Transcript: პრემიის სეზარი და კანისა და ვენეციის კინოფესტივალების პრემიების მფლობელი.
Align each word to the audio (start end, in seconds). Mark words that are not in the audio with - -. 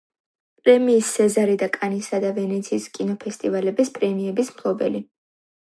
პრემიის 0.61 1.11
სეზარი 1.17 1.57
და 1.63 1.67
კანისა 1.75 2.21
და 2.25 2.31
ვენეციის 2.39 2.89
კინოფესტივალების 2.97 3.95
პრემიების 4.01 4.51
მფლობელი. 4.57 5.07